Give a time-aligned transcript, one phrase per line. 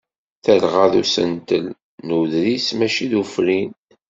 [0.43, 1.65] Talɣa d usentel
[2.05, 3.71] n uḍris mačči d ufrin.